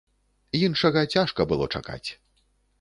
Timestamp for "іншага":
0.67-1.05